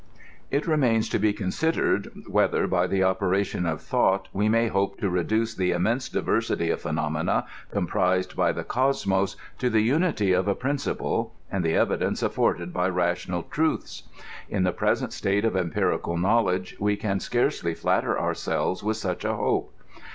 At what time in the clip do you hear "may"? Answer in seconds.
4.49-4.67